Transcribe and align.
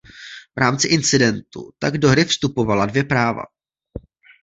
V 0.55 0.59
rámci 0.59 0.87
incidentu 0.87 1.71
tak 1.79 1.97
do 1.97 2.09
hry 2.09 2.25
vstupovala 2.25 2.85
dvě 2.85 3.03
práva. 3.03 3.43